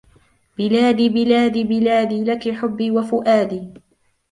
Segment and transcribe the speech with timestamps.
[0.57, 3.61] بلادي بلادي بلادي لكِ حبي وفؤادي